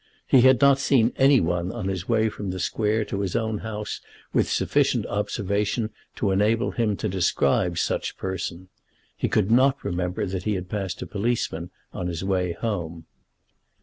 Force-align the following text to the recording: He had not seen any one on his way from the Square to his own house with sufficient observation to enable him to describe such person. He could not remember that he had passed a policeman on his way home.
He 0.25 0.41
had 0.41 0.59
not 0.59 0.79
seen 0.79 1.13
any 1.15 1.39
one 1.39 1.71
on 1.71 1.87
his 1.87 2.09
way 2.09 2.27
from 2.27 2.49
the 2.49 2.59
Square 2.59 3.05
to 3.05 3.19
his 3.19 3.35
own 3.35 3.59
house 3.59 4.01
with 4.33 4.49
sufficient 4.49 5.05
observation 5.05 5.91
to 6.15 6.31
enable 6.31 6.71
him 6.71 6.97
to 6.97 7.07
describe 7.07 7.77
such 7.77 8.17
person. 8.17 8.69
He 9.15 9.29
could 9.29 9.51
not 9.51 9.83
remember 9.83 10.25
that 10.25 10.41
he 10.45 10.55
had 10.55 10.69
passed 10.69 11.03
a 11.03 11.05
policeman 11.05 11.69
on 11.93 12.07
his 12.07 12.23
way 12.23 12.53
home. 12.53 13.05